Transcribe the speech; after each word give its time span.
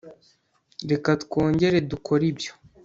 reka 0.91 1.09
twongere 1.23 1.77
dukore 1.91 2.23
ibyo 2.31 2.51